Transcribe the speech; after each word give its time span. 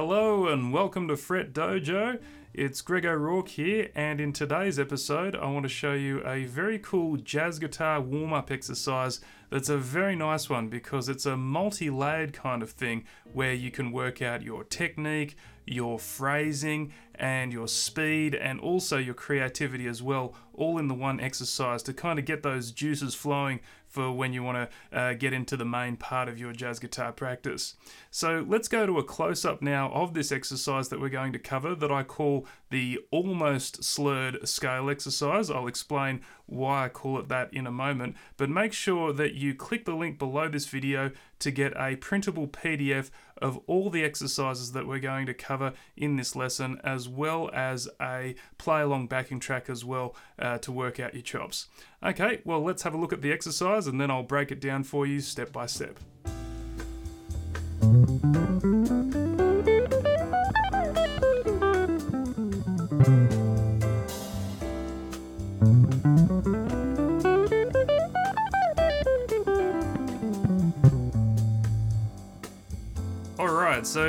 Hello 0.00 0.46
and 0.46 0.72
welcome 0.72 1.08
to 1.08 1.16
Fret 1.16 1.52
Dojo. 1.52 2.20
It's 2.54 2.82
Greg 2.82 3.04
O'Rourke 3.04 3.48
here, 3.48 3.90
and 3.96 4.20
in 4.20 4.32
today's 4.32 4.78
episode, 4.78 5.34
I 5.34 5.50
want 5.50 5.64
to 5.64 5.68
show 5.68 5.92
you 5.92 6.24
a 6.24 6.44
very 6.44 6.78
cool 6.78 7.16
jazz 7.16 7.58
guitar 7.58 8.00
warm 8.00 8.32
up 8.32 8.52
exercise 8.52 9.20
that's 9.50 9.68
a 9.68 9.76
very 9.76 10.14
nice 10.14 10.48
one 10.48 10.68
because 10.68 11.08
it's 11.08 11.26
a 11.26 11.36
multi 11.36 11.90
layered 11.90 12.32
kind 12.32 12.62
of 12.62 12.70
thing 12.70 13.06
where 13.32 13.52
you 13.52 13.72
can 13.72 13.90
work 13.90 14.22
out 14.22 14.42
your 14.42 14.62
technique, 14.62 15.36
your 15.66 15.98
phrasing, 15.98 16.92
and 17.18 17.52
your 17.52 17.68
speed, 17.68 18.34
and 18.34 18.60
also 18.60 18.96
your 18.96 19.14
creativity 19.14 19.86
as 19.86 20.02
well, 20.02 20.34
all 20.54 20.78
in 20.78 20.88
the 20.88 20.94
one 20.94 21.20
exercise 21.20 21.82
to 21.84 21.92
kind 21.92 22.18
of 22.18 22.24
get 22.24 22.42
those 22.42 22.72
juices 22.72 23.14
flowing 23.14 23.60
for 23.88 24.12
when 24.12 24.32
you 24.32 24.42
want 24.42 24.70
to 24.92 24.98
uh, 24.98 25.14
get 25.14 25.32
into 25.32 25.56
the 25.56 25.64
main 25.64 25.96
part 25.96 26.28
of 26.28 26.38
your 26.38 26.52
jazz 26.52 26.78
guitar 26.78 27.10
practice. 27.10 27.74
So 28.10 28.44
let's 28.46 28.68
go 28.68 28.86
to 28.86 28.98
a 28.98 29.04
close 29.04 29.44
up 29.44 29.62
now 29.62 29.90
of 29.92 30.14
this 30.14 30.30
exercise 30.30 30.90
that 30.90 31.00
we're 31.00 31.08
going 31.08 31.32
to 31.32 31.38
cover 31.38 31.74
that 31.74 31.90
I 31.90 32.02
call 32.02 32.46
the 32.70 33.00
almost 33.10 33.82
slurred 33.82 34.46
scale 34.46 34.90
exercise. 34.90 35.50
I'll 35.50 35.66
explain 35.66 36.20
why 36.46 36.84
I 36.84 36.88
call 36.88 37.18
it 37.18 37.28
that 37.28 37.52
in 37.52 37.66
a 37.66 37.70
moment, 37.70 38.16
but 38.36 38.50
make 38.50 38.72
sure 38.72 39.12
that 39.14 39.34
you 39.34 39.54
click 39.54 39.84
the 39.84 39.94
link 39.94 40.18
below 40.18 40.48
this 40.48 40.66
video 40.66 41.10
to 41.40 41.50
get 41.50 41.72
a 41.76 41.96
printable 41.96 42.48
PDF 42.48 43.10
of 43.40 43.58
all 43.66 43.90
the 43.90 44.04
exercises 44.04 44.72
that 44.72 44.86
we're 44.86 44.98
going 44.98 45.26
to 45.26 45.34
cover 45.34 45.72
in 45.96 46.16
this 46.16 46.34
lesson, 46.34 46.80
as 46.82 47.08
well 47.08 47.50
as 47.52 47.88
a 48.00 48.34
play 48.58 48.82
along 48.82 49.06
backing 49.06 49.40
track 49.40 49.70
as 49.70 49.84
well 49.84 50.14
uh, 50.38 50.58
to 50.58 50.72
work 50.72 50.98
out 50.98 51.14
your 51.14 51.22
chops. 51.22 51.68
Okay, 52.02 52.40
well, 52.44 52.62
let's 52.62 52.82
have 52.82 52.94
a 52.94 52.98
look 52.98 53.12
at 53.12 53.22
the 53.22 53.32
exercise 53.32 53.86
and 53.86 54.00
then 54.00 54.10
I'll 54.10 54.22
break 54.22 54.50
it 54.50 54.60
down 54.60 54.84
for 54.84 55.06
you 55.06 55.20
step 55.20 55.52
by 55.52 55.66
step. 55.66 55.98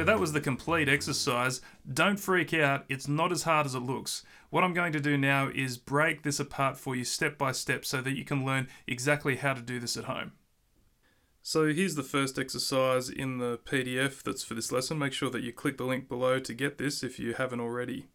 That 0.09 0.19
was 0.19 0.33
the 0.33 0.41
complete 0.41 0.89
exercise. 0.89 1.61
Don't 1.93 2.19
freak 2.19 2.51
out, 2.51 2.83
it's 2.89 3.07
not 3.07 3.31
as 3.31 3.43
hard 3.43 3.67
as 3.67 3.75
it 3.75 3.81
looks. 3.81 4.23
What 4.49 4.63
I'm 4.63 4.73
going 4.73 4.91
to 4.93 4.99
do 4.99 5.19
now 5.19 5.51
is 5.53 5.77
break 5.77 6.23
this 6.23 6.39
apart 6.39 6.79
for 6.79 6.95
you 6.95 7.03
step 7.03 7.37
by 7.37 7.51
step 7.51 7.85
so 7.85 8.01
that 8.01 8.17
you 8.17 8.25
can 8.25 8.43
learn 8.43 8.69
exactly 8.87 9.35
how 9.35 9.53
to 9.53 9.61
do 9.61 9.79
this 9.79 9.95
at 9.97 10.05
home. 10.05 10.31
So 11.43 11.67
here's 11.67 11.93
the 11.93 12.01
first 12.01 12.39
exercise 12.39 13.07
in 13.07 13.37
the 13.37 13.59
PDF 13.59 14.23
that's 14.23 14.41
for 14.41 14.55
this 14.55 14.71
lesson. 14.71 14.97
Make 14.97 15.13
sure 15.13 15.29
that 15.29 15.43
you 15.43 15.53
click 15.53 15.77
the 15.77 15.83
link 15.83 16.09
below 16.09 16.39
to 16.39 16.53
get 16.55 16.79
this 16.79 17.03
if 17.03 17.19
you 17.19 17.35
haven't 17.35 17.59
already. 17.59 18.07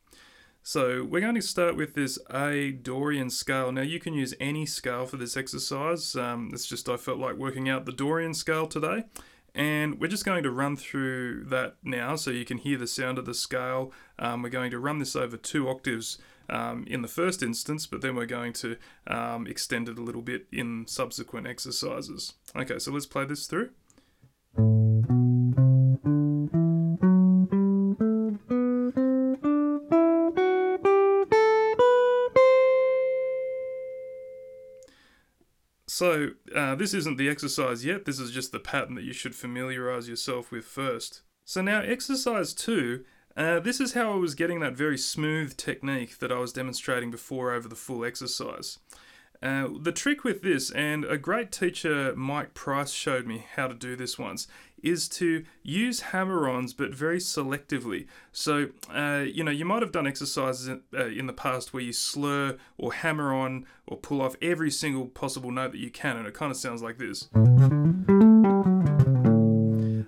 So 0.65 1.05
we're 1.05 1.21
going 1.21 1.37
to 1.37 1.43
start 1.43 1.77
with 1.77 1.95
this 1.95 2.19
A 2.33 2.73
Dorian 2.73 3.31
scale. 3.31 3.71
Now 3.71 3.83
you 3.83 4.01
can 4.01 4.15
use 4.15 4.35
any 4.41 4.67
scale 4.67 5.07
for 5.07 5.17
this 5.17 5.37
exercise. 5.37 6.17
Um, 6.17 6.51
it's 6.53 6.67
just 6.67 6.89
I 6.89 6.97
felt 6.97 7.19
like 7.19 7.37
working 7.37 7.69
out 7.69 7.87
the 7.87 7.93
Dorian 7.93 8.35
scale 8.35 8.67
today. 8.67 9.05
And 9.55 10.01
we're 10.01 10.09
just 10.09 10.25
going 10.25 10.43
to 10.43 10.51
run 10.51 10.77
through 10.77 11.45
that 11.45 11.77
now 11.83 12.17
so 12.17 12.31
you 12.31 12.45
can 12.45 12.59
hear 12.59 12.77
the 12.77 12.89
sound 12.89 13.19
of 13.19 13.25
the 13.25 13.35
scale. 13.35 13.93
Um, 14.19 14.43
we're 14.43 14.49
going 14.49 14.73
to 14.73 14.81
run 14.81 14.99
this 14.99 15.15
over 15.15 15.37
two 15.37 15.69
octaves 15.69 16.19
um, 16.51 16.85
in 16.89 17.03
the 17.03 17.09
first 17.09 17.43
instance, 17.43 17.87
but 17.87 18.01
then 18.01 18.17
we're 18.17 18.27
going 18.27 18.53
to 18.55 18.77
um, 19.07 19.47
extend 19.47 19.89
it 19.89 19.99
a 19.99 20.03
little 20.03 20.23
bit 20.23 20.47
in 20.53 20.87
subsequent 20.89 21.47
exercises. 21.47 22.33
Okay, 22.57 22.79
so 22.79 22.91
let's 22.91 23.07
play 23.07 23.25
this 23.25 23.47
through. 23.47 23.71
So, 35.95 36.31
uh, 36.53 36.75
this 36.75 36.93
isn't 36.93 37.19
the 37.19 37.29
exercise 37.29 37.85
yet, 37.85 38.05
this 38.05 38.19
is 38.19 38.33
just 38.33 38.51
the 38.51 38.59
pattern 38.59 38.97
that 38.97 39.05
you 39.05 39.13
should 39.13 39.37
familiarize 39.37 40.09
yourself 40.09 40.51
with 40.51 40.65
first. 40.65 41.23
So, 41.45 41.63
now 41.63 41.83
exercise 41.83 42.53
two, 42.53 43.05
uh, 43.37 43.61
this 43.61 43.79
is 43.79 43.93
how 43.93 44.13
I 44.13 44.17
was 44.17 44.35
getting 44.35 44.59
that 44.59 44.77
very 44.77 44.99
smooth 44.99 45.57
technique 45.57 46.19
that 46.19 46.33
I 46.33 46.39
was 46.41 46.53
demonstrating 46.53 47.13
before 47.13 47.53
over 47.53 47.69
the 47.69 47.77
full 47.77 48.05
exercise. 48.05 48.81
Uh, 49.41 49.69
the 49.81 49.93
trick 49.93 50.25
with 50.25 50.43
this, 50.43 50.73
and 50.73 51.05
a 51.05 51.17
great 51.17 51.53
teacher, 51.53 52.13
Mike 52.17 52.55
Price, 52.55 52.91
showed 52.91 53.25
me 53.25 53.47
how 53.55 53.69
to 53.69 53.75
do 53.75 53.95
this 53.95 54.19
once, 54.19 54.49
is 54.85 55.09
to 55.09 55.45
use 55.63 56.01
hammer 56.01 56.49
ons 56.49 56.75
but 56.75 56.95
very 56.95 57.19
selectively. 57.19 58.07
So, 58.33 58.69
uh, 58.95 59.25
you 59.27 59.43
know, 59.43 59.51
you 59.51 59.65
might 59.65 59.83
have 59.83 59.93
done 59.93 60.07
exercises 60.07 60.69
in, 60.69 60.83
uh, 60.93 61.07
in, 61.07 61.27
the 61.27 61.33
past 61.33 61.73
where 61.73 61.83
you 61.83 61.93
slur 61.93 62.59
or 62.77 62.93
hammer 62.93 63.33
on 63.35 63.67
or 63.87 63.97
pull 63.97 64.21
off 64.21 64.37
every 64.43 64.71
single 64.71 65.07
possible 65.07 65.51
note 65.51 65.73
that 65.73 65.79
you 65.79 65.91
can, 65.91 66.17
and 66.17 66.27
it 66.27 66.35
kind 66.35 66.51
of 66.51 66.59
sounds 66.59 66.83
like 66.83 66.99
this. 66.99 67.29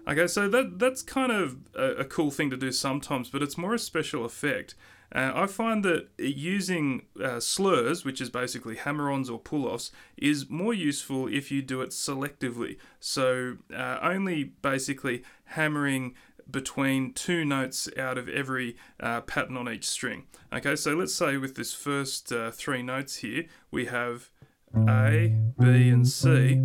Okay, 0.08 0.28
so 0.28 0.48
that 0.48 0.78
that's 0.78 1.02
kind 1.02 1.32
of 1.32 1.56
a, 1.74 2.02
a 2.02 2.04
cool 2.04 2.30
thing 2.30 2.50
to 2.50 2.56
do 2.56 2.70
sometimes, 2.70 3.28
but 3.28 3.42
it's 3.42 3.58
more 3.58 3.74
a 3.74 3.78
special 3.78 4.24
effect. 4.24 4.74
Uh, 5.14 5.32
I 5.34 5.46
find 5.46 5.84
that 5.84 6.08
using 6.18 7.06
uh, 7.22 7.40
slurs, 7.40 8.04
which 8.04 8.20
is 8.20 8.30
basically 8.30 8.76
hammer 8.76 9.10
ons 9.10 9.30
or 9.30 9.38
pull 9.38 9.66
offs, 9.66 9.92
is 10.16 10.50
more 10.50 10.74
useful 10.74 11.28
if 11.28 11.50
you 11.50 11.62
do 11.62 11.80
it 11.80 11.90
selectively. 11.90 12.76
So, 13.00 13.58
uh, 13.74 13.98
only 14.02 14.44
basically 14.44 15.22
hammering 15.44 16.14
between 16.50 17.12
two 17.12 17.44
notes 17.44 17.88
out 17.98 18.18
of 18.18 18.28
every 18.28 18.76
uh, 19.00 19.20
pattern 19.22 19.56
on 19.56 19.68
each 19.68 19.88
string. 19.88 20.24
Okay, 20.52 20.76
so 20.76 20.94
let's 20.94 21.14
say 21.14 21.36
with 21.36 21.56
this 21.56 21.72
first 21.72 22.32
uh, 22.32 22.50
three 22.50 22.82
notes 22.82 23.16
here, 23.16 23.46
we 23.70 23.86
have 23.86 24.30
A, 24.88 25.36
B, 25.58 25.88
and 25.88 26.06
C. 26.06 26.56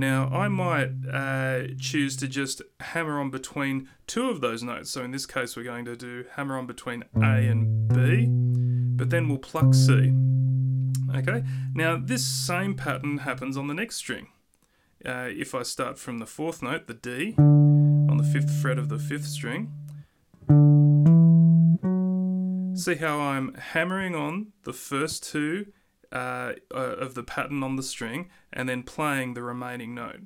Now, 0.00 0.28
I 0.28 0.48
might 0.48 0.92
uh, 1.12 1.74
choose 1.78 2.16
to 2.16 2.28
just 2.28 2.62
hammer 2.80 3.20
on 3.20 3.30
between 3.30 3.88
two 4.06 4.30
of 4.30 4.40
those 4.40 4.62
notes. 4.62 4.90
So 4.90 5.02
in 5.02 5.10
this 5.10 5.26
case, 5.26 5.56
we're 5.56 5.64
going 5.64 5.84
to 5.84 5.96
do 5.96 6.24
hammer 6.36 6.56
on 6.56 6.66
between 6.66 7.04
A 7.16 7.46
and 7.48 7.88
B, 7.88 8.26
but 8.96 9.10
then 9.10 9.28
we'll 9.28 9.38
pluck 9.38 9.74
C. 9.74 10.14
Okay, 11.14 11.42
now 11.74 11.98
this 11.98 12.24
same 12.24 12.74
pattern 12.74 13.18
happens 13.18 13.56
on 13.56 13.66
the 13.66 13.74
next 13.74 13.96
string. 13.96 14.28
Uh, 15.04 15.28
if 15.28 15.54
I 15.54 15.64
start 15.64 15.98
from 15.98 16.18
the 16.18 16.26
fourth 16.26 16.62
note, 16.62 16.86
the 16.86 16.94
D, 16.94 17.34
on 17.38 18.16
the 18.16 18.24
fifth 18.24 18.50
fret 18.62 18.78
of 18.78 18.88
the 18.88 18.98
fifth 18.98 19.26
string, 19.26 19.72
see 22.74 22.94
how 22.94 23.18
I'm 23.18 23.54
hammering 23.54 24.14
on 24.14 24.52
the 24.62 24.72
first 24.72 25.24
two 25.24 25.72
uh, 26.12 26.52
uh, 26.74 26.76
of 26.76 27.14
the 27.14 27.22
pattern 27.22 27.62
on 27.62 27.76
the 27.76 27.82
string 27.82 28.28
and 28.52 28.68
then 28.68 28.82
playing 28.82 29.34
the 29.34 29.42
remaining 29.42 29.94
note. 29.94 30.20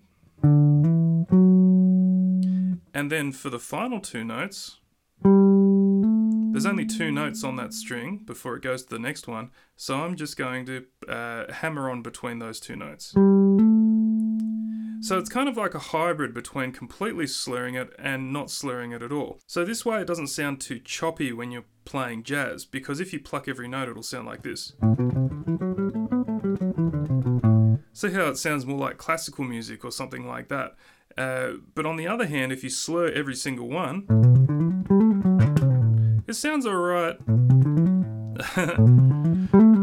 And 2.97 3.11
then 3.11 3.33
for 3.33 3.51
the 3.51 3.59
final 3.59 4.01
two 4.01 4.25
notes, 4.25 4.79
there's 5.23 6.67
only 6.67 6.87
two 6.87 7.11
notes 7.11 7.43
on 7.43 7.57
that 7.57 7.75
string 7.75 8.19
before 8.25 8.55
it 8.57 8.63
goes 8.63 8.85
to 8.85 8.91
the 8.91 8.99
next 9.01 9.27
one, 9.27 9.51
so 9.77 9.97
I'm 9.97 10.15
just 10.15 10.37
going 10.37 10.65
to 10.67 10.85
uh, 11.09 11.53
hammer 11.53 11.91
on 11.91 12.03
between 12.03 12.39
those 12.39 12.61
two 12.61 12.77
notes. 12.77 13.13
So 15.05 15.19
it's 15.19 15.29
kind 15.29 15.51
of 15.51 15.59
like 15.59 15.75
a 15.75 15.79
hybrid 15.79 16.33
between 16.33 16.73
completely 16.73 17.27
slurring 17.27 17.75
it 17.75 17.93
and 17.99 18.33
not 18.33 18.51
slurring 18.51 18.93
it 18.93 19.03
at 19.03 19.13
all. 19.13 19.39
So 19.47 19.63
this 19.63 19.85
way 19.85 20.01
it 20.01 20.07
doesn't 20.07 20.29
sound 20.29 20.63
too 20.63 20.79
choppy 20.79 21.31
when 21.31 21.51
you're 21.51 21.67
playing 21.85 22.23
jazz, 22.23 22.65
because 22.65 23.01
if 23.01 23.13
you 23.13 23.21
pluck 23.21 23.47
every 23.47 23.69
note, 23.69 23.91
it'll 23.91 24.03
sound 24.03 24.27
like 24.27 24.43
this. 24.43 24.73
See 27.93 28.13
how 28.13 28.29
it 28.29 28.39
sounds 28.39 28.65
more 28.65 28.79
like 28.79 28.97
classical 28.97 29.45
music 29.45 29.85
or 29.85 29.93
something 29.93 30.27
like 30.27 30.49
that. 30.49 30.75
Uh, 31.19 31.59
but 31.75 31.85
on 31.85 31.97
the 31.97 32.09
other 32.09 32.27
hand, 32.27 32.51
if 32.51 32.65
you 32.65 32.71
slur 32.71 33.09
every 33.09 33.35
single 33.37 33.69
one, 33.69 34.07
it 36.27 36.33
sounds 36.33 36.65
alright. 36.65 37.19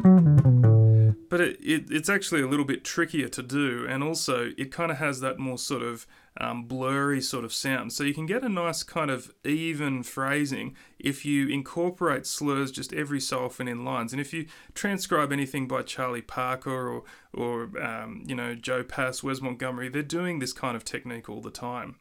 it, 1.72 1.92
it's 1.92 2.10
actually 2.10 2.42
a 2.42 2.48
little 2.48 2.66
bit 2.66 2.84
trickier 2.84 3.28
to 3.30 3.44
do, 3.44 3.86
and 3.88 4.04
also 4.04 4.52
it 4.58 4.72
kind 4.72 4.92
of 4.92 4.98
has 4.98 5.20
that 5.22 5.40
more 5.40 5.58
sort 5.58 5.82
of 5.82 6.06
um, 6.40 6.64
blurry 6.64 7.22
sort 7.22 7.44
of 7.44 7.54
sound. 7.54 7.92
So 7.94 8.04
you 8.04 8.14
can 8.14 8.26
get 8.26 8.44
a 8.44 8.50
nice 8.50 8.84
kind 8.84 9.12
of 9.12 9.34
even 9.44 10.04
phrasing 10.04 10.76
if 11.00 11.26
you 11.26 11.48
incorporate 11.48 12.26
slurs 12.26 12.72
just 12.72 12.94
every 12.94 13.20
so 13.20 13.46
often 13.46 13.68
in 13.68 13.84
lines. 13.84 14.14
And 14.14 14.22
if 14.22 14.34
you 14.34 14.48
transcribe 14.74 15.32
anything 15.32 15.68
by 15.68 15.82
Charlie 15.82 16.22
Parker 16.22 16.90
or 16.90 17.04
or 17.34 17.82
um, 17.82 18.24
you 18.26 18.36
know 18.36 18.56
Joe 18.56 18.84
Pass, 18.84 19.24
Wes 19.24 19.42
Montgomery, 19.42 19.90
they're 19.90 20.04
doing 20.04 20.40
this 20.40 20.54
kind 20.54 20.76
of 20.76 20.86
technique 20.86 21.30
all 21.30 21.42
the 21.42 21.52
time. 21.52 21.96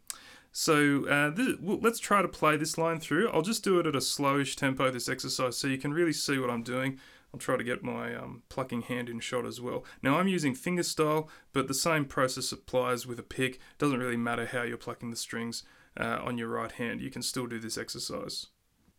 So 0.53 1.07
uh, 1.07 1.31
this, 1.31 1.57
well, 1.61 1.79
let's 1.81 2.01
try 2.01 2.23
to 2.23 2.29
play 2.29 2.57
this 2.57 2.77
line 2.77 2.99
through. 3.01 3.31
I'll 3.31 3.43
just 3.43 3.63
do 3.63 3.79
it 3.79 3.87
at 3.87 3.95
a 3.95 4.01
slowish 4.01 4.57
tempo, 4.57 4.91
this 4.91 5.09
exercise, 5.09 5.57
so 5.57 5.69
you 5.69 5.79
can 5.79 5.93
really 5.93 6.13
see 6.13 6.39
what 6.39 6.51
I'm 6.51 6.65
doing. 6.65 6.99
I'll 7.33 7.41
try 7.41 7.57
to 7.57 7.65
get 7.65 7.83
my 7.85 8.15
um, 8.15 8.43
plucking 8.49 8.83
hand 8.83 9.09
in 9.09 9.21
shot 9.21 9.47
as 9.47 9.61
well. 9.61 9.85
Now 10.03 10.19
I'm 10.19 10.29
using 10.29 10.55
finger 10.55 10.83
style, 10.83 11.29
but 11.53 11.69
the 11.69 11.75
same 11.75 12.05
process 12.05 12.51
applies 12.53 13.07
with 13.07 13.19
a 13.19 13.23
pick. 13.23 13.55
It 13.55 13.61
Doesn't 13.79 14.01
really 14.01 14.17
matter 14.17 14.47
how 14.47 14.63
you're 14.63 14.77
plucking 14.77 15.11
the 15.11 15.17
strings. 15.17 15.63
uh, 15.97 16.19
on 16.23 16.39
your 16.39 16.49
right 16.49 16.73
hand, 16.73 17.01
you 17.01 17.11
can 17.11 17.23
still 17.23 17.47
do 17.47 17.59
this 17.59 17.77
exercise. 17.77 18.47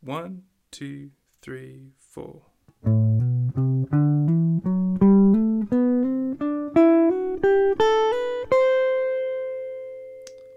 One, 0.01 0.43
two, 0.71 1.11
three, 1.41 1.93
four. 1.99 2.41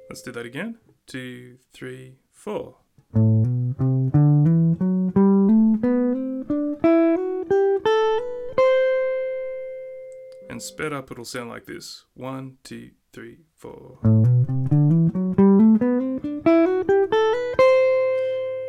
Let's 0.09 0.23
do 0.23 0.32
that 0.32 0.47
again. 0.47 0.79
Two, 1.06 1.59
three, 1.73 2.17
four. 2.31 2.77
Up, 10.94 11.11
it'll 11.11 11.25
sound 11.25 11.50
like 11.50 11.67
this. 11.67 12.05
One, 12.14 12.58
two, 12.62 12.91
three, 13.12 13.38
four. 13.56 13.99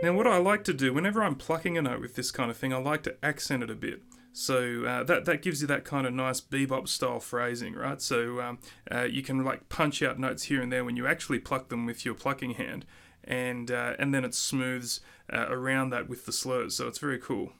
Now, 0.04 0.13
what 0.13 0.27
I 0.27 0.38
like 0.38 0.63
to 0.66 0.74
do 0.74 0.94
whenever 0.94 1.24
I'm 1.24 1.36
plucking 1.36 1.77
a 1.77 1.81
note 1.81 2.01
with 2.01 2.16
this 2.16 2.31
kind 2.31 2.51
of 2.51 2.57
thing, 2.57 2.74
I 2.74 2.77
like 2.77 3.04
to 3.04 3.16
accent 3.24 3.63
it 3.63 3.69
a 3.69 3.75
bit. 3.75 4.01
So 4.33 4.83
uh, 4.86 5.04
that 5.06 5.24
that 5.25 5.42
gives 5.42 5.62
you 5.62 5.68
that 5.68 5.86
kind 5.86 6.06
of 6.06 6.13
nice 6.13 6.42
bebop 6.42 6.89
style 6.89 7.22
phrasing, 7.22 7.74
right? 7.74 8.01
So 8.01 8.42
um, 8.42 8.60
uh, 8.92 9.04
you 9.04 9.24
can 9.24 9.45
like 9.45 9.69
punch 9.69 10.04
out 10.04 10.19
notes 10.19 10.44
here 10.44 10.62
and 10.62 10.72
there 10.72 10.83
when 10.83 10.98
you 10.98 11.07
actually 11.07 11.39
pluck 11.39 11.69
them 11.69 11.86
with 11.86 12.04
your 12.04 12.16
plucking 12.16 12.56
hand, 12.56 12.86
and 13.24 13.72
uh, 13.72 13.94
and 13.98 14.13
then 14.13 14.25
it 14.25 14.36
smooths 14.36 15.00
uh, 15.31 15.45
around 15.48 15.92
that 15.92 16.10
with 16.10 16.25
the 16.25 16.33
slurs. 16.33 16.75
So 16.75 16.88
it's 16.88 17.00
very 17.00 17.18
cool. 17.18 17.54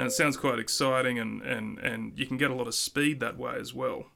And 0.00 0.08
it 0.08 0.12
sounds 0.12 0.36
quite 0.36 0.58
exciting, 0.58 1.18
and, 1.18 1.42
and, 1.42 1.78
and 1.78 2.18
you 2.18 2.26
can 2.26 2.38
get 2.38 2.50
a 2.50 2.54
lot 2.54 2.66
of 2.66 2.74
speed 2.74 3.20
that 3.20 3.36
way 3.36 3.54
as 3.60 3.74
well. 3.74 4.06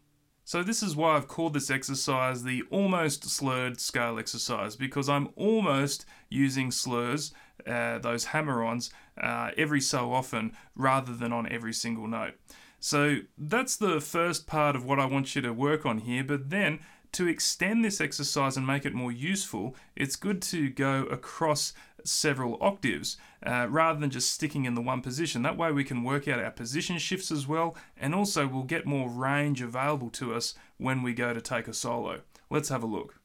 So 0.47 0.63
this 0.63 0.83
is 0.83 0.95
why 0.95 1.17
I've 1.17 1.29
called 1.29 1.55
this 1.55 1.71
exercise 1.71 2.43
the 2.43 2.63
almost 2.71 3.25
slurred 3.25 3.81
scale 3.81 4.19
exercise 4.19 4.77
because 4.77 5.09
I'm 5.09 5.29
almost 5.37 6.05
using 6.29 6.71
slurs, 6.71 7.33
uh, 7.67 7.99
those 7.99 8.27
hammer-ons, 8.27 8.91
uh, 9.21 9.51
every 9.57 9.81
so 9.81 10.13
often 10.13 10.53
rather 10.75 11.15
than 11.15 11.33
on 11.33 11.51
every 11.51 11.73
single 11.73 12.07
note. 12.07 12.35
So 12.79 13.19
that's 13.39 13.77
the 13.77 14.01
first 14.01 14.47
part 14.47 14.77
of 14.77 14.85
what 14.85 14.99
I 14.99 15.07
want 15.07 15.35
you 15.35 15.41
to 15.43 15.53
work 15.53 15.87
on 15.87 15.99
here, 15.99 16.25
but 16.25 16.51
then 16.51 16.81
to 17.13 17.29
extend 17.29 17.85
this 17.85 18.01
exercise 18.01 18.57
and 18.57 18.67
make 18.67 18.85
it 18.85 18.93
more 18.93 19.13
useful, 19.13 19.77
it's 19.97 20.17
good 20.17 20.43
to 20.43 20.69
go 20.69 21.05
across 21.05 21.73
several 22.05 22.59
octaves 22.61 23.17
uh, 23.45 23.67
rather 23.69 23.99
than 23.99 24.11
just 24.11 24.33
sticking 24.33 24.65
in 24.65 24.75
the 24.75 24.81
one 24.81 25.01
position. 25.01 25.43
That 25.43 25.57
way 25.57 25.73
we 25.73 25.85
can 25.85 26.05
work 26.05 26.29
out 26.29 26.41
our 26.41 26.51
position 26.51 26.99
shifts 26.99 27.31
as 27.31 27.47
well 27.47 27.77
and 27.97 28.15
also 28.15 28.47
we'll 28.47 28.63
get 28.63 28.87
more 28.87 29.09
range 29.09 29.61
available 29.63 30.11
to 30.11 30.35
us 30.35 30.55
when 30.79 31.03
we 31.03 31.15
go 31.15 31.33
to 31.33 31.41
take 31.41 31.69
a 31.69 31.75
solo. 31.75 32.21
Let's 32.51 32.69
have 32.69 32.83
a 32.83 32.87
look. 32.87 33.21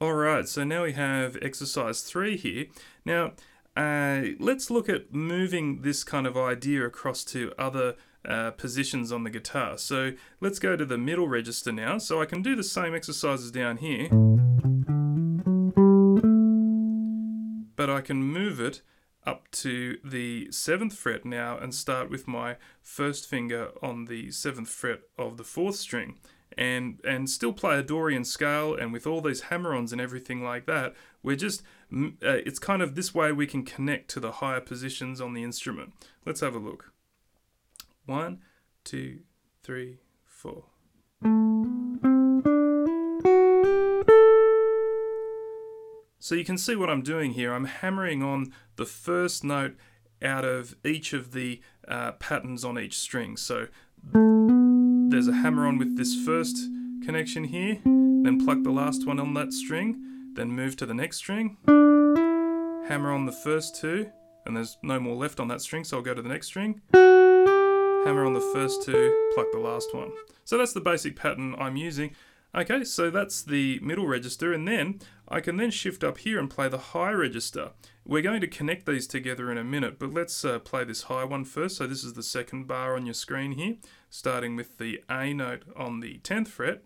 Alright, 0.00 0.48
so 0.48 0.64
now 0.64 0.82
we 0.84 0.92
have 0.92 1.38
exercise 1.40 2.02
3 2.02 2.36
here. 2.36 2.66
Now, 3.04 3.32
uh, 3.76 4.22
let's 4.38 4.70
look 4.70 4.88
at 4.88 5.14
moving 5.14 5.82
this 5.82 6.04
kind 6.04 6.26
of 6.26 6.36
idea 6.36 6.84
across 6.84 7.24
to 7.24 7.52
other 7.58 7.94
uh, 8.24 8.50
positions 8.52 9.12
on 9.12 9.24
the 9.24 9.30
guitar. 9.30 9.78
So 9.78 10.12
let's 10.40 10.58
go 10.58 10.76
to 10.76 10.84
the 10.84 10.98
middle 10.98 11.28
register 11.28 11.72
now. 11.72 11.98
So 11.98 12.20
I 12.20 12.26
can 12.26 12.42
do 12.42 12.54
the 12.54 12.64
same 12.64 12.94
exercises 12.94 13.50
down 13.50 13.78
here. 13.78 14.08
But 17.82 17.90
I 17.90 18.00
can 18.00 18.22
move 18.22 18.60
it 18.60 18.80
up 19.26 19.50
to 19.50 19.98
the 20.04 20.46
7th 20.52 20.92
fret 20.92 21.24
now 21.24 21.58
and 21.58 21.74
start 21.74 22.10
with 22.10 22.28
my 22.28 22.54
first 22.80 23.28
finger 23.28 23.72
on 23.82 24.04
the 24.04 24.28
7th 24.28 24.68
fret 24.68 25.00
of 25.18 25.36
the 25.36 25.42
4th 25.42 25.74
string. 25.74 26.20
And 26.56 27.00
and 27.02 27.28
still 27.28 27.52
play 27.52 27.80
a 27.80 27.82
Dorian 27.82 28.24
scale 28.24 28.72
and 28.72 28.92
with 28.92 29.04
all 29.04 29.20
these 29.20 29.40
hammer-ons 29.50 29.90
and 29.90 30.00
everything 30.00 30.44
like 30.44 30.66
that 30.66 30.94
we're 31.24 31.34
just 31.34 31.62
uh, 31.92 32.10
it's 32.22 32.60
kind 32.60 32.82
of 32.82 32.94
this 32.94 33.12
way 33.12 33.32
we 33.32 33.48
can 33.48 33.64
connect 33.64 34.10
to 34.10 34.20
the 34.20 34.32
higher 34.32 34.60
positions 34.60 35.20
on 35.20 35.32
the 35.32 35.42
instrument. 35.42 35.92
Let's 36.24 36.40
have 36.40 36.54
a 36.54 36.60
look. 36.60 36.92
One 38.06 38.42
two 38.84 39.20
three 39.64 39.98
four 40.24 40.66
So 46.22 46.36
you 46.36 46.44
can 46.44 46.56
see 46.56 46.76
what 46.76 46.88
I'm 46.88 47.02
doing 47.02 47.32
here. 47.32 47.52
I'm 47.52 47.64
hammering 47.64 48.22
on 48.22 48.52
the 48.76 48.86
first 48.86 49.42
note 49.42 49.74
out 50.22 50.44
of 50.44 50.76
each 50.84 51.12
of 51.12 51.32
the 51.32 51.60
uh, 51.88 52.12
patterns 52.12 52.64
on 52.64 52.78
each 52.78 52.96
string. 52.96 53.36
So 53.36 53.66
there's 54.12 55.26
a 55.26 55.32
hammer 55.32 55.66
on 55.66 55.78
with 55.78 55.96
this 55.96 56.14
first 56.24 56.56
connection 57.04 57.42
here, 57.42 57.80
then 57.84 58.40
pluck 58.44 58.62
the 58.62 58.70
last 58.70 59.04
one 59.04 59.18
on 59.18 59.34
that 59.34 59.52
string, 59.52 60.00
then 60.34 60.52
move 60.52 60.76
to 60.76 60.86
the 60.86 60.94
next 60.94 61.16
string, 61.16 61.56
hammer 61.66 63.12
on 63.12 63.26
the 63.26 63.32
first 63.32 63.80
two, 63.80 64.08
and 64.46 64.56
there's 64.56 64.78
no 64.80 65.00
more 65.00 65.16
left 65.16 65.40
on 65.40 65.48
that 65.48 65.60
string, 65.60 65.82
so 65.82 65.96
I'll 65.96 66.04
go 66.04 66.14
to 66.14 66.22
the 66.22 66.28
next 66.28 66.46
string, 66.46 66.82
hammer 66.92 68.24
on 68.24 68.34
the 68.34 68.50
first 68.54 68.84
two, 68.84 69.32
pluck 69.34 69.48
the 69.50 69.58
last 69.58 69.92
one. 69.92 70.12
So 70.44 70.56
that's 70.56 70.72
the 70.72 70.80
basic 70.80 71.16
pattern 71.16 71.56
I'm 71.58 71.74
using. 71.76 72.14
Okay, 72.54 72.84
so 72.84 73.08
that's 73.08 73.42
the 73.42 73.78
middle 73.80 74.06
register, 74.06 74.52
and 74.52 74.68
then 74.68 75.00
I 75.26 75.40
can 75.40 75.56
then 75.56 75.70
shift 75.70 76.04
up 76.04 76.18
here 76.18 76.38
and 76.38 76.50
play 76.50 76.68
the 76.68 76.76
high 76.76 77.12
register. 77.12 77.70
We're 78.04 78.20
going 78.20 78.42
to 78.42 78.46
connect 78.46 78.84
these 78.84 79.06
together 79.06 79.50
in 79.50 79.56
a 79.56 79.64
minute, 79.64 79.98
but 79.98 80.12
let's 80.12 80.44
uh, 80.44 80.58
play 80.58 80.84
this 80.84 81.04
high 81.04 81.24
one 81.24 81.46
first. 81.46 81.78
So 81.78 81.86
this 81.86 82.04
is 82.04 82.12
the 82.12 82.22
second 82.22 82.66
bar 82.66 82.94
on 82.94 83.06
your 83.06 83.14
screen 83.14 83.52
here, 83.52 83.76
starting 84.10 84.54
with 84.54 84.76
the 84.76 85.02
A 85.08 85.32
note 85.32 85.62
on 85.74 86.00
the 86.00 86.18
10th 86.18 86.48
fret. 86.48 86.82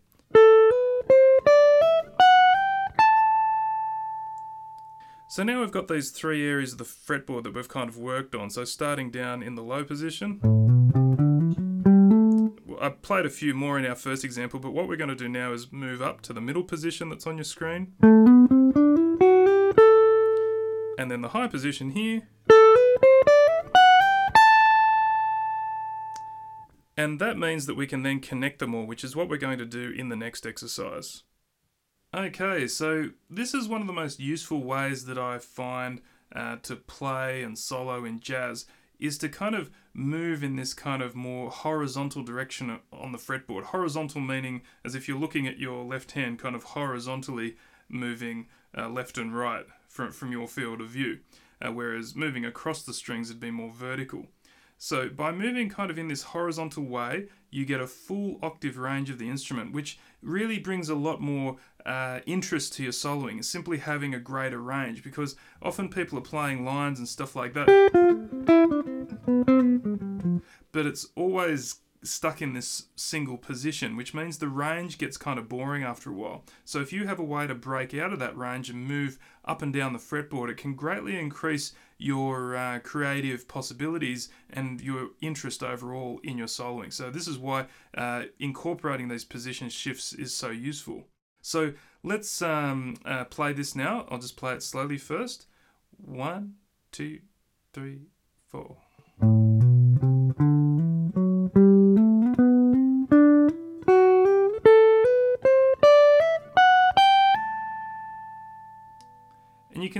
So 5.28 5.42
now 5.42 5.60
we've 5.60 5.72
got 5.72 5.88
these 5.88 6.12
three 6.12 6.48
areas 6.48 6.72
of 6.72 6.78
the 6.78 6.84
fretboard 6.84 7.42
that 7.42 7.54
we've 7.54 7.68
kind 7.68 7.88
of 7.88 7.98
worked 7.98 8.36
on. 8.36 8.50
So 8.50 8.64
starting 8.64 9.10
down 9.10 9.42
in 9.42 9.56
the 9.56 9.62
low 9.62 9.82
position, 9.82 10.40
I 12.86 12.90
played 12.90 13.26
a 13.26 13.30
few 13.30 13.52
more 13.52 13.80
in 13.80 13.84
our 13.84 13.96
first 13.96 14.22
example, 14.22 14.60
but 14.60 14.70
what 14.70 14.86
we're 14.86 14.94
going 14.94 15.10
to 15.10 15.16
do 15.16 15.28
now 15.28 15.52
is 15.52 15.72
move 15.72 16.00
up 16.00 16.20
to 16.20 16.32
the 16.32 16.40
middle 16.40 16.62
position 16.62 17.08
that's 17.08 17.26
on 17.26 17.36
your 17.36 17.42
screen. 17.42 17.94
And 20.96 21.10
then 21.10 21.20
the 21.20 21.30
high 21.30 21.48
position 21.48 21.90
here. 21.90 22.28
And 26.96 27.18
that 27.18 27.36
means 27.36 27.66
that 27.66 27.74
we 27.74 27.88
can 27.88 28.04
then 28.04 28.20
connect 28.20 28.60
them 28.60 28.72
all, 28.72 28.86
which 28.86 29.02
is 29.02 29.16
what 29.16 29.28
we're 29.28 29.36
going 29.36 29.58
to 29.58 29.66
do 29.66 29.90
in 29.90 30.08
the 30.08 30.14
next 30.14 30.46
exercise. 30.46 31.24
Okay, 32.14 32.68
so 32.68 33.10
this 33.28 33.52
is 33.52 33.66
one 33.66 33.80
of 33.80 33.88
the 33.88 33.92
most 33.92 34.20
useful 34.20 34.62
ways 34.62 35.06
that 35.06 35.18
I 35.18 35.40
find 35.40 36.02
uh, 36.32 36.58
to 36.62 36.76
play 36.76 37.42
and 37.42 37.58
solo 37.58 38.04
in 38.04 38.20
jazz 38.20 38.64
is 39.00 39.18
to 39.18 39.28
kind 39.28 39.56
of 39.56 39.70
move 39.96 40.44
in 40.44 40.56
this 40.56 40.74
kind 40.74 41.02
of 41.02 41.16
more 41.16 41.50
horizontal 41.50 42.22
direction 42.22 42.78
on 42.92 43.12
the 43.12 43.18
fretboard. 43.18 43.64
Horizontal 43.64 44.20
meaning 44.20 44.62
as 44.84 44.94
if 44.94 45.08
you're 45.08 45.18
looking 45.18 45.46
at 45.46 45.58
your 45.58 45.84
left 45.84 46.12
hand, 46.12 46.38
kind 46.38 46.54
of 46.54 46.62
horizontally 46.62 47.56
moving 47.88 48.46
uh, 48.76 48.88
left 48.88 49.16
and 49.16 49.36
right 49.36 49.64
from, 49.88 50.12
from 50.12 50.30
your 50.30 50.46
field 50.46 50.80
of 50.82 50.88
view, 50.88 51.20
uh, 51.62 51.72
whereas 51.72 52.14
moving 52.14 52.44
across 52.44 52.82
the 52.82 52.92
strings 52.92 53.28
would 53.28 53.40
be 53.40 53.50
more 53.50 53.72
vertical. 53.72 54.26
So 54.76 55.08
by 55.08 55.32
moving 55.32 55.70
kind 55.70 55.90
of 55.90 55.98
in 55.98 56.08
this 56.08 56.22
horizontal 56.22 56.84
way, 56.84 57.28
you 57.50 57.64
get 57.64 57.80
a 57.80 57.86
full 57.86 58.38
octave 58.42 58.76
range 58.76 59.08
of 59.08 59.18
the 59.18 59.30
instrument, 59.30 59.72
which 59.72 59.98
really 60.20 60.58
brings 60.58 60.90
a 60.90 60.94
lot 60.94 61.22
more 61.22 61.56
uh, 61.86 62.20
interest 62.26 62.74
to 62.74 62.82
your 62.82 62.92
soloing, 62.92 63.42
simply 63.42 63.78
having 63.78 64.12
a 64.12 64.20
greater 64.20 64.60
range, 64.60 65.02
because 65.02 65.36
often 65.62 65.88
people 65.88 66.18
are 66.18 66.22
playing 66.22 66.66
lines 66.66 66.98
and 66.98 67.08
stuff 67.08 67.34
like 67.34 67.54
that. 67.54 68.95
But 70.72 70.86
it's 70.86 71.06
always 71.14 71.80
stuck 72.02 72.40
in 72.40 72.52
this 72.52 72.86
single 72.94 73.36
position, 73.36 73.96
which 73.96 74.14
means 74.14 74.38
the 74.38 74.48
range 74.48 74.98
gets 74.98 75.16
kind 75.16 75.38
of 75.38 75.48
boring 75.48 75.82
after 75.82 76.10
a 76.10 76.12
while. 76.12 76.44
So 76.64 76.80
if 76.80 76.92
you 76.92 77.06
have 77.06 77.18
a 77.18 77.24
way 77.24 77.46
to 77.46 77.54
break 77.54 77.94
out 77.94 78.12
of 78.12 78.18
that 78.20 78.36
range 78.36 78.70
and 78.70 78.86
move 78.86 79.18
up 79.44 79.62
and 79.62 79.72
down 79.72 79.92
the 79.92 79.98
fretboard, 79.98 80.50
it 80.50 80.56
can 80.56 80.74
greatly 80.74 81.18
increase 81.18 81.72
your 81.98 82.56
uh, 82.56 82.78
creative 82.80 83.48
possibilities 83.48 84.28
and 84.50 84.80
your 84.80 85.10
interest 85.20 85.62
overall 85.62 86.20
in 86.22 86.38
your 86.38 86.46
soloing. 86.46 86.92
So 86.92 87.10
this 87.10 87.26
is 87.26 87.38
why 87.38 87.66
uh, 87.96 88.24
incorporating 88.38 89.08
these 89.08 89.24
position 89.24 89.68
shifts 89.68 90.12
is 90.12 90.34
so 90.34 90.50
useful. 90.50 91.04
So 91.40 91.72
let's 92.02 92.42
um, 92.42 92.96
uh, 93.04 93.24
play 93.24 93.52
this 93.52 93.74
now. 93.74 94.06
I'll 94.10 94.18
just 94.18 94.36
play 94.36 94.54
it 94.54 94.62
slowly 94.62 94.98
first. 94.98 95.46
One, 95.96 96.54
two, 96.92 97.20
three, 97.72 98.08
four. 98.48 98.76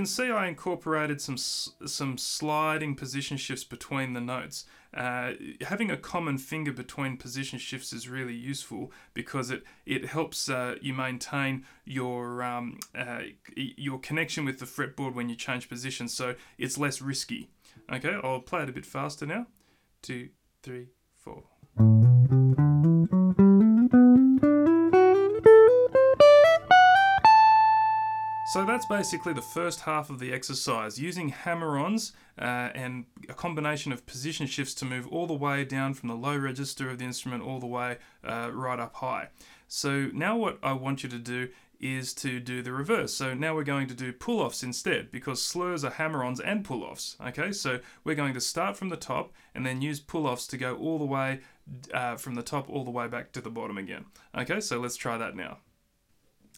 See 0.07 0.31
I 0.31 0.47
incorporated 0.47 1.21
some 1.21 1.37
some 1.37 2.17
sliding 2.17 2.95
position 2.95 3.37
shifts 3.37 3.63
between 3.63 4.13
the 4.13 4.21
notes. 4.21 4.65
Uh, 4.93 5.33
having 5.61 5.91
a 5.91 5.97
common 5.97 6.37
finger 6.37 6.71
between 6.71 7.17
position 7.17 7.59
shifts 7.59 7.93
is 7.93 8.09
really 8.09 8.33
useful 8.33 8.91
because 9.13 9.51
it 9.51 9.63
it 9.85 10.05
helps 10.05 10.49
uh, 10.49 10.75
you 10.81 10.93
maintain 10.93 11.65
your 11.85 12.41
um, 12.41 12.79
uh, 12.97 13.19
your 13.55 13.99
connection 13.99 14.45
with 14.45 14.59
the 14.59 14.65
fretboard 14.65 15.13
when 15.13 15.29
you 15.29 15.35
change 15.35 15.69
position, 15.69 16.07
so 16.07 16.35
it's 16.57 16.77
less 16.77 17.01
risky. 17.01 17.49
Okay, 17.91 18.17
I'll 18.23 18.39
play 18.39 18.63
it 18.63 18.69
a 18.69 18.73
bit 18.73 18.85
faster 18.85 19.25
now. 19.25 19.47
Two, 20.01 20.29
three, 20.63 20.87
four. 21.15 21.43
So 28.53 28.63
that's 28.63 28.85
basically 28.85 29.33
the 29.33 29.41
first 29.41 29.81
half 29.81 30.09
of 30.09 30.19
the 30.19 30.31
exercise, 30.31 30.97
using 30.97 31.27
hammer-ons 31.27 32.13
uh, 32.39 32.69
and 32.73 33.03
a 33.27 33.33
combination 33.33 33.91
of 33.91 34.05
position 34.05 34.47
shifts 34.47 34.73
to 34.75 34.85
move 34.85 35.05
all 35.09 35.27
the 35.27 35.33
way 35.33 35.65
down 35.65 35.93
from 35.93 36.07
the 36.07 36.15
low 36.15 36.37
register 36.37 36.89
of 36.89 36.97
the 36.97 37.03
instrument 37.03 37.43
all 37.43 37.59
the 37.59 37.67
way 37.67 37.97
uh, 38.23 38.49
right 38.53 38.79
up 38.79 38.95
high. 38.95 39.27
So 39.67 40.09
now 40.13 40.37
what 40.37 40.59
I 40.63 40.71
want 40.71 41.03
you 41.03 41.09
to 41.09 41.19
do 41.19 41.49
is 41.81 42.13
to 42.13 42.39
do 42.39 42.61
the 42.61 42.71
reverse. 42.71 43.13
So 43.13 43.33
now 43.33 43.53
we're 43.53 43.65
going 43.65 43.87
to 43.89 43.93
do 43.93 44.13
pull-offs 44.13 44.63
instead 44.63 45.11
because 45.11 45.43
slurs 45.43 45.83
are 45.83 45.91
hammer-ons 45.91 46.39
and 46.39 46.63
pull-offs. 46.63 47.17
Okay, 47.27 47.51
so 47.51 47.81
we're 48.05 48.15
going 48.15 48.33
to 48.33 48.41
start 48.41 48.77
from 48.77 48.87
the 48.87 48.95
top 48.95 49.33
and 49.53 49.65
then 49.65 49.81
use 49.81 49.99
pull-offs 49.99 50.47
to 50.47 50.57
go 50.57 50.77
all 50.77 50.97
the 50.99 51.05
way 51.05 51.41
uh, 51.93 52.15
from 52.15 52.35
the 52.35 52.43
top 52.43 52.69
all 52.69 52.85
the 52.85 52.91
way 52.91 53.09
back 53.09 53.33
to 53.33 53.41
the 53.41 53.49
bottom 53.49 53.77
again. 53.77 54.05
Okay, 54.35 54.61
so 54.61 54.79
let's 54.79 54.95
try 54.95 55.17
that 55.17 55.35
now. 55.35 55.57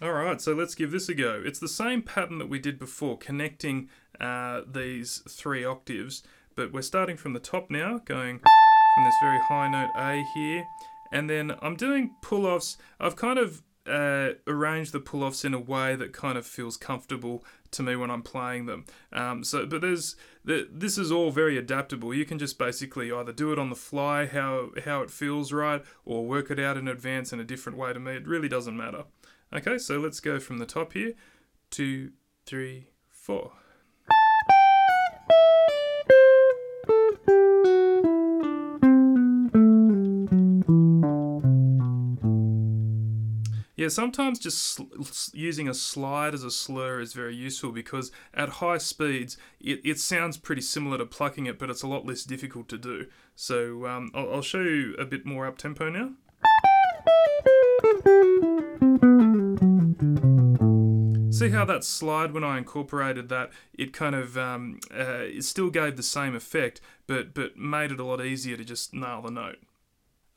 Alright, 0.02 0.40
so 0.40 0.54
let's 0.54 0.76
give 0.76 0.92
this 0.92 1.10
a 1.10 1.14
go. 1.14 1.42
It's 1.46 1.60
the 1.60 1.68
same 1.68 2.02
pattern 2.02 2.38
that 2.38 2.48
we 2.48 2.58
did 2.58 2.80
before, 2.80 3.18
connecting 3.18 3.90
uh, 4.22 4.62
these 4.66 5.22
three 5.28 5.66
octaves, 5.66 6.24
but 6.56 6.72
we're 6.72 6.84
starting 6.84 7.18
from 7.18 7.34
the 7.34 7.40
top 7.40 7.70
now, 7.70 8.00
going 8.06 8.40
from 8.40 9.04
this 9.04 9.16
very 9.22 9.40
high 9.42 9.68
note 9.68 9.90
A 9.98 10.24
here, 10.34 10.66
and 11.12 11.30
then 11.30 11.54
I'm 11.62 11.76
doing 11.76 12.16
pull-offs. 12.22 12.78
I've 12.98 13.18
kind 13.18 13.38
of 13.38 13.62
uh, 13.86 14.36
arranged 14.48 14.94
the 14.94 15.02
pull-offs 15.02 15.44
in 15.44 15.54
a 15.54 15.60
way 15.60 15.98
that 15.98 16.14
kind 16.14 16.38
of 16.38 16.46
feels 16.46 16.78
comfortable 16.78 17.44
to 17.72 17.84
me 17.84 17.98
when 17.98 18.10
I'm 18.10 18.24
playing 18.24 18.68
them. 18.68 18.86
Um, 19.12 19.44
so, 19.44 19.66
but 19.66 19.82
there's 19.82 20.16
the, 20.46 20.66
this 20.72 20.98
is 20.98 21.12
all 21.12 21.30
very 21.30 21.58
adaptable. 21.58 22.14
You 22.14 22.24
can 22.24 22.40
just 22.40 22.58
basically 22.58 23.12
either 23.12 23.34
do 23.34 23.52
it 23.52 23.60
on 23.60 23.70
the 23.70 23.76
fly, 23.76 24.28
how 24.28 24.70
how 24.86 25.02
it 25.02 25.12
feels 25.12 25.52
right, 25.52 25.84
or 26.06 26.26
work 26.26 26.52
it 26.52 26.60
out 26.60 26.78
in 26.78 26.88
advance 26.88 27.34
in 27.34 27.42
a 27.42 27.44
different 27.44 27.78
way. 27.78 27.92
To 27.92 28.00
me, 28.00 28.14
it 28.14 28.28
really 28.28 28.48
doesn't 28.48 28.78
matter. 28.78 29.04
Okay, 29.52 29.80
so 29.80 29.98
let's 30.00 30.20
go 30.20 30.40
from 30.40 30.60
the 30.60 30.66
top 30.68 30.94
here. 30.94 31.14
Two, 31.72 32.12
three, 32.46 32.90
four. 33.08 33.54
Yeah, 43.76 43.88
sometimes 43.88 44.38
just 44.38 44.82
using 45.34 45.68
a 45.68 45.74
slide 45.74 46.34
as 46.36 46.44
a 46.44 46.52
slur 46.52 47.00
is 47.00 47.14
very 47.14 47.36
useful 47.36 47.72
because 47.72 48.12
at 48.34 48.50
high 48.50 48.78
speeds 48.78 49.38
it, 49.60 49.80
it 49.84 50.00
sounds 50.00 50.38
pretty 50.38 50.62
similar 50.62 51.00
to 51.00 51.06
plucking 51.06 51.48
it, 51.48 51.58
but 51.58 51.70
it's 51.72 51.82
a 51.82 51.88
lot 51.88 52.06
less 52.06 52.24
difficult 52.24 52.68
to 52.70 52.78
do. 52.78 53.08
So 53.36 53.88
um, 53.88 54.12
I'll, 54.14 54.34
I'll 54.34 54.42
show 54.42 54.62
you 54.62 54.94
a 55.00 55.06
bit 55.06 55.26
more 55.26 55.48
up 55.48 55.58
tempo 55.58 55.90
now. 55.90 56.12
See 61.40 61.48
how 61.52 61.64
that 61.64 61.86
slide, 61.86 62.34
when 62.34 62.44
I 62.44 62.58
incorporated 62.58 63.30
that, 63.30 63.52
it 63.74 63.94
kind 63.94 64.14
of 64.14 64.38
um, 64.38 64.82
uh, 64.94 65.24
it 65.24 65.46
still 65.46 65.70
gave 65.70 65.96
the 65.96 66.04
same 66.04 66.36
effect, 66.36 66.82
but 67.08 67.34
but 67.34 67.56
made 67.56 67.94
it 67.94 68.00
a 68.02 68.04
lot 68.04 68.22
easier 68.22 68.58
to 68.58 68.66
just 68.66 68.94
nail 68.94 69.22
the 69.22 69.32
note. 69.32 69.60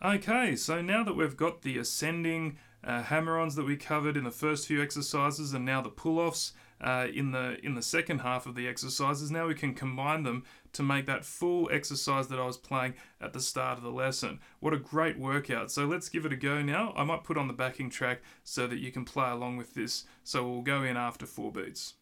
Okay, 0.00 0.54
so 0.54 0.80
now 0.80 1.02
that 1.02 1.16
we've 1.16 1.36
got 1.36 1.62
the 1.62 1.76
ascending 1.76 2.56
uh, 2.84 3.02
hammer-ons 3.02 3.56
that 3.56 3.66
we 3.66 3.76
covered 3.76 4.16
in 4.16 4.22
the 4.22 4.30
first 4.30 4.68
few 4.68 4.80
exercises, 4.80 5.52
and 5.52 5.64
now 5.64 5.82
the 5.82 5.88
pull-offs 5.88 6.52
uh, 6.82 7.06
in 7.12 7.30
the 7.30 7.58
in 7.64 7.74
the 7.74 7.82
second 7.82 8.20
half 8.20 8.46
of 8.46 8.54
the 8.54 8.68
exercises. 8.68 9.30
Now 9.30 9.46
we 9.46 9.54
can 9.54 9.74
combine 9.74 10.24
them 10.24 10.44
to 10.72 10.82
make 10.82 11.06
that 11.06 11.24
full 11.24 11.68
exercise 11.70 12.28
that 12.28 12.40
I 12.40 12.46
was 12.46 12.56
playing 12.56 12.94
at 13.20 13.32
the 13.32 13.40
start 13.40 13.78
of 13.78 13.84
the 13.84 13.90
lesson. 13.90 14.40
What 14.60 14.74
a 14.74 14.78
great 14.78 15.18
workout! 15.18 15.70
So 15.70 15.86
let's 15.86 16.08
give 16.08 16.26
it 16.26 16.32
a 16.32 16.36
go 16.36 16.62
now. 16.62 16.92
I 16.96 17.04
might 17.04 17.24
put 17.24 17.38
on 17.38 17.48
the 17.48 17.54
backing 17.54 17.90
track 17.90 18.22
so 18.42 18.66
that 18.66 18.78
you 18.78 18.90
can 18.90 19.04
play 19.04 19.30
along 19.30 19.56
with 19.56 19.74
this. 19.74 20.04
So 20.24 20.48
we'll 20.48 20.62
go 20.62 20.82
in 20.82 20.96
after 20.96 21.26
four 21.26 21.52
beats. 21.52 21.94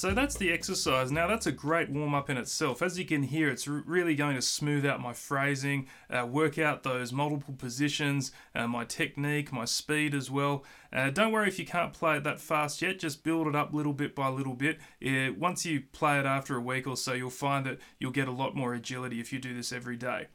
So 0.00 0.14
that's 0.14 0.34
the 0.36 0.50
exercise. 0.50 1.12
Now 1.12 1.26
that's 1.26 1.46
a 1.46 1.52
great 1.52 1.90
warm 1.90 2.14
up 2.14 2.30
in 2.30 2.38
itself. 2.38 2.80
As 2.80 2.98
you 2.98 3.04
can 3.04 3.22
hear, 3.22 3.50
it's 3.50 3.68
really 3.68 4.14
going 4.14 4.34
to 4.34 4.40
smooth 4.40 4.86
out 4.86 4.98
my 4.98 5.12
phrasing, 5.12 5.88
uh, 6.08 6.24
work 6.24 6.58
out 6.58 6.84
those 6.84 7.12
multiple 7.12 7.52
positions, 7.52 8.32
uh, 8.54 8.66
my 8.66 8.86
technique, 8.86 9.52
my 9.52 9.66
speed 9.66 10.14
as 10.14 10.30
well. 10.30 10.64
Uh, 10.90 11.10
don't 11.10 11.32
worry 11.32 11.48
if 11.48 11.58
you 11.58 11.66
can't 11.66 11.92
play 11.92 12.16
it 12.16 12.24
that 12.24 12.40
fast 12.40 12.80
yet, 12.80 12.98
just 12.98 13.22
build 13.22 13.46
it 13.46 13.54
up 13.54 13.74
little 13.74 13.92
bit 13.92 14.14
by 14.14 14.28
little 14.28 14.54
bit. 14.54 14.78
once 15.38 15.66
you 15.66 15.82
play 15.92 16.18
it 16.18 16.24
after 16.24 16.56
a 16.56 16.60
week 16.62 16.86
or 16.86 16.96
so, 16.96 17.12
you'll 17.12 17.28
find 17.28 17.66
that 17.66 17.78
you'll 17.98 18.10
get 18.10 18.26
a 18.26 18.32
lot 18.32 18.56
more 18.56 18.72
agility 18.72 19.20
if 19.20 19.34
you 19.34 19.38
do 19.38 19.54
this 19.54 19.70
every 19.70 19.98
day. 19.98 20.28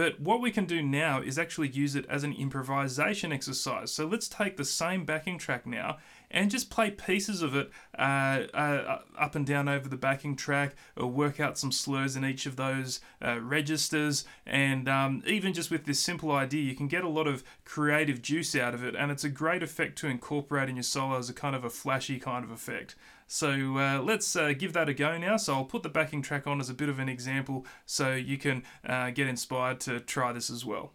But 0.00 0.18
what 0.18 0.40
we 0.40 0.50
can 0.50 0.64
do 0.64 0.80
now 0.80 1.20
is 1.20 1.38
actually 1.38 1.68
use 1.68 1.94
it 1.94 2.06
as 2.08 2.24
an 2.24 2.32
improvisation 2.32 3.34
exercise. 3.34 3.92
So 3.92 4.06
let's 4.06 4.28
take 4.28 4.56
the 4.56 4.64
same 4.64 5.04
backing 5.04 5.36
track 5.36 5.66
now 5.66 5.98
and 6.30 6.50
just 6.50 6.70
play 6.70 6.90
pieces 6.90 7.42
of 7.42 7.54
it 7.54 7.70
uh, 7.98 8.44
uh, 8.54 9.00
up 9.18 9.34
and 9.34 9.44
down 9.44 9.68
over 9.68 9.90
the 9.90 9.98
backing 9.98 10.36
track 10.36 10.74
or 10.96 11.06
work 11.06 11.38
out 11.38 11.58
some 11.58 11.70
slurs 11.70 12.16
in 12.16 12.24
each 12.24 12.46
of 12.46 12.56
those 12.56 13.00
uh, 13.22 13.40
registers. 13.42 14.24
And 14.46 14.88
um, 14.88 15.22
even 15.26 15.52
just 15.52 15.70
with 15.70 15.84
this 15.84 16.00
simple 16.00 16.32
idea, 16.32 16.62
you 16.62 16.74
can 16.74 16.88
get 16.88 17.04
a 17.04 17.08
lot 17.08 17.26
of 17.26 17.44
creative 17.66 18.22
juice 18.22 18.56
out 18.56 18.72
of 18.72 18.82
it. 18.82 18.96
And 18.96 19.10
it's 19.10 19.24
a 19.24 19.28
great 19.28 19.62
effect 19.62 19.98
to 19.98 20.06
incorporate 20.06 20.70
in 20.70 20.76
your 20.76 20.82
solo 20.82 21.18
as 21.18 21.28
a 21.28 21.34
kind 21.34 21.54
of 21.54 21.62
a 21.62 21.68
flashy 21.68 22.18
kind 22.18 22.42
of 22.42 22.50
effect. 22.50 22.94
So 23.32 23.78
uh, 23.78 24.02
let's 24.02 24.34
uh, 24.34 24.54
give 24.58 24.72
that 24.72 24.88
a 24.88 24.92
go 24.92 25.16
now. 25.16 25.36
So 25.36 25.54
I'll 25.54 25.64
put 25.64 25.84
the 25.84 25.88
backing 25.88 26.20
track 26.20 26.48
on 26.48 26.58
as 26.60 26.68
a 26.68 26.74
bit 26.74 26.88
of 26.88 26.98
an 26.98 27.08
example 27.08 27.64
so 27.86 28.12
you 28.12 28.36
can 28.36 28.64
uh, 28.84 29.10
get 29.10 29.28
inspired 29.28 29.78
to 29.82 30.00
try 30.00 30.32
this 30.32 30.50
as 30.50 30.64
well. 30.64 30.94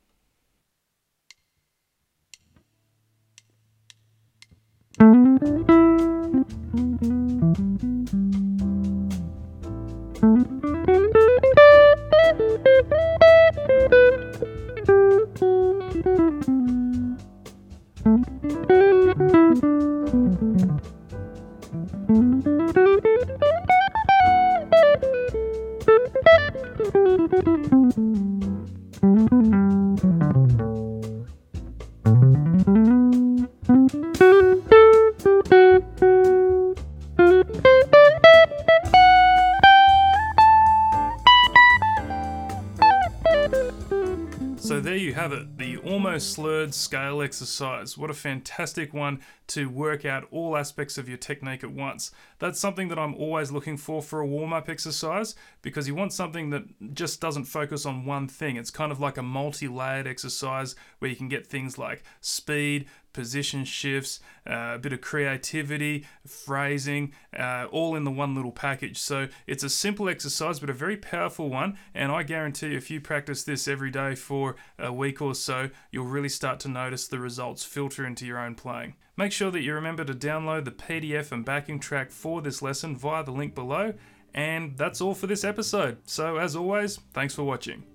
Almost 46.38 46.55
slurred 46.66 46.74
scale 46.74 47.22
exercise. 47.22 47.98
What 47.98 48.10
a 48.10 48.14
fantastic 48.14 48.94
one 48.94 49.20
to 49.48 49.70
work 49.70 50.06
out 50.06 50.28
all 50.32 50.58
aspects 50.58 50.98
of 50.98 51.08
your 51.08 51.18
technique 51.18 51.64
at 51.64 51.72
once. 51.72 52.12
That's 52.40 52.60
something 52.60 52.88
that 52.88 52.98
I'm 52.98 53.14
always 53.16 53.52
looking 53.52 53.78
for 53.78 54.02
for 54.02 54.20
a 54.20 54.26
warm 54.26 54.54
up 54.54 54.70
exercise 54.70 55.36
because 55.62 55.88
you 55.88 55.96
want 55.96 56.14
something 56.14 56.50
that 56.50 56.94
just 56.94 57.22
doesn't 57.22 57.46
focus 57.46 57.86
on 57.86 58.06
one 58.06 58.28
thing. 58.28 58.56
It's 58.56 58.72
kind 58.72 58.92
of 58.92 59.00
like 59.00 59.18
a 59.18 59.24
multi 59.24 59.68
layered 59.68 60.08
exercise 60.08 60.76
where 61.00 61.10
you 61.10 61.16
can 61.16 61.30
get 61.30 61.46
things 61.46 61.78
like 61.78 62.04
speed, 62.22 62.88
position 63.16 63.64
shifts, 63.64 64.20
uh, 64.46 64.74
a 64.76 64.78
bit 64.78 64.92
of 64.92 65.00
creativity, 65.00 66.06
phrasing, 66.28 67.14
uh, 67.38 67.66
all 67.72 67.96
in 67.96 68.04
the 68.04 68.12
one 68.12 68.36
little 68.36 68.52
package. 68.52 68.98
So 69.00 69.30
it's 69.48 69.64
a 69.64 69.70
simple 69.70 70.10
exercise, 70.10 70.60
but 70.60 70.70
a 70.70 70.74
very 70.74 70.98
powerful 70.98 71.50
one. 71.50 71.78
And 71.94 72.12
I 72.12 72.24
guarantee 72.24 72.76
if 72.76 72.92
you 72.92 73.00
practice 73.00 73.44
this 73.44 73.70
every 73.70 73.90
day 73.90 74.16
for 74.16 74.58
a 74.78 74.92
week 74.92 75.22
or 75.22 75.34
so, 75.34 75.70
you'll 75.92 76.08
really 76.08 76.28
start 76.56 76.62
to 76.62 76.70
notice 76.70 77.08
the 77.08 77.20
results 77.20 77.66
filter 77.66 78.06
into 78.06 78.26
your 78.26 78.40
own 78.40 78.56
playing. 78.56 78.94
Make 79.18 79.34
sure 79.34 79.52
that 79.52 79.62
you 79.62 79.74
remember 79.74 80.06
to 80.06 80.14
download 80.14 80.64
the 80.64 80.72
PDF 80.72 81.34
and 81.34 81.44
backing 81.44 81.80
track 81.82 82.12
for 82.12 82.42
this 82.42 82.62
lesson 82.62 82.96
via 82.96 83.26
the 83.26 83.32
link 83.32 83.54
below. 83.56 83.94
And 84.34 84.78
that's 84.78 85.02
all 85.02 85.16
for 85.16 85.28
this 85.28 85.44
episode. 85.44 85.98
So, 86.06 86.38
as 86.38 86.56
always, 86.56 86.98
thanks 87.14 87.36
for 87.36 87.44
watching. 87.44 87.95